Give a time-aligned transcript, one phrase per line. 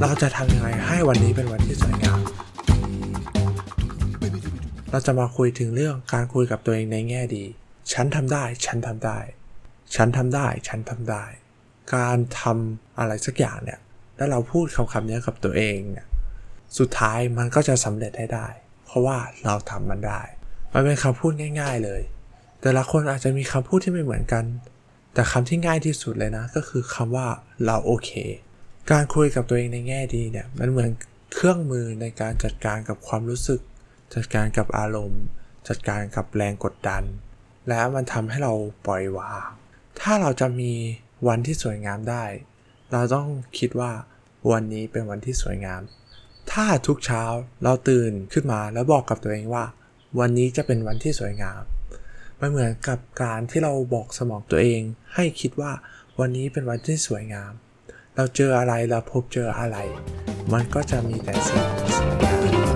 [0.00, 2.20] เราจะทำยังไงให้วันนี้เป็นวันที่สวยงาม
[4.90, 7.44] เราจะมาคุยถึงเรื่องการคุยกับตัวเองในแง่ดี
[7.92, 9.18] ฉันทำได้ ฉันทำได้
[9.94, 11.24] ฉันทำได้ ฉันทำได้
[11.94, 13.80] การทำอะไรสักอย่างเนี่ย
[14.16, 16.06] แล้วเราพูดคำคำนี้กับตัวเองเนี่ย
[16.78, 18.48] สุดท้ายมันก็จะสำเร็จให้ได้
[18.86, 20.22] เพราะว่าเราทำมันได้
[20.72, 22.02] มันเป็นคำพูดง่าย ๆเลย
[22.60, 24.44] แต่ละคนอาจจะมีคำพูดที่ไม่เหมือนกัน
[25.14, 27.26] แต่คำที่ง่ายที่สุดเลยนะ ก็คือคำว่า
[27.66, 28.10] เราโอเค
[28.90, 30.90] การคุยกับตัวเองในแง่ดีเนี่ยมันเหมือน
[31.34, 33.60] เครื่องมือในการจัดการกับความรู้สึก
[34.14, 35.24] จัดการกับอารมณ์
[35.68, 37.02] จัดการกับแรงกดดัน
[37.68, 38.54] และมันทำให้เรา
[38.86, 39.48] ปล่อยวาง
[40.00, 40.72] ถ้าเราจะมี
[41.28, 42.24] วันที่สวยงามได้
[42.92, 43.28] เราต้อง
[43.58, 43.92] คิดว่า
[44.50, 45.82] วันนี้เป็นวันที่สวยงาม
[46.52, 47.24] ถ้าทุกเช้า
[47.64, 49.64] เราตื่นขึ้นมาแล้วบอกกับตัวเองว่า
[50.18, 51.62] วันนี้จะเป็นวันที่สวยงาม
[52.40, 54.82] มันเหมือนกับการที่เราบอกสมองตัวเอง
[55.14, 55.72] ให้คิดว่า
[56.18, 57.52] วันนี้เป็นวันที่สวยงาม
[58.16, 59.76] เราเจออะไรเราพบเจออะไร
[60.52, 62.34] มันก็จะมีแต่สิ่งที่สวยงา
[62.72, 62.73] ม